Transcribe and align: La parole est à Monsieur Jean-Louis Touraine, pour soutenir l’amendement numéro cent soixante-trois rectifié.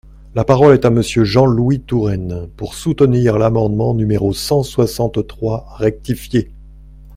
La 0.33 0.43
parole 0.43 0.73
est 0.73 0.85
à 0.85 0.89
Monsieur 0.89 1.23
Jean-Louis 1.23 1.81
Touraine, 1.81 2.49
pour 2.57 2.73
soutenir 2.73 3.37
l’amendement 3.37 3.93
numéro 3.93 4.33
cent 4.33 4.63
soixante-trois 4.63 5.67
rectifié. 5.75 6.51